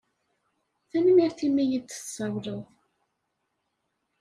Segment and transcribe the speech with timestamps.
[0.89, 2.61] Tanemmirt i mi yi-d-tsawleḍ.